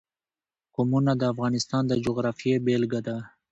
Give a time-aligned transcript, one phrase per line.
[0.75, 3.17] قومونه د افغانستان د جغرافیې بېلګه ده.